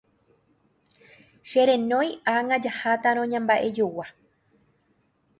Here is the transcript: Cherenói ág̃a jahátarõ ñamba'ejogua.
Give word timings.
Cherenói 1.49 2.09
ág̃a 2.35 2.57
jahátarõ 2.63 3.23
ñamba'ejogua. 3.31 4.05